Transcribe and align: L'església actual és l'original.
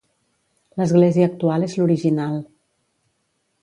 L'església 0.81 1.29
actual 1.33 1.69
és 1.69 1.79
l'original. 1.81 2.43